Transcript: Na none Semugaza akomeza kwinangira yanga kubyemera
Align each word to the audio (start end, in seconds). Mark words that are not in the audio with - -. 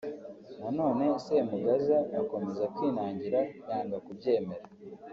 Na 0.59 0.69
none 0.77 1.03
Semugaza 1.23 1.97
akomeza 2.21 2.63
kwinangira 2.75 3.39
yanga 3.69 3.97
kubyemera 4.05 4.65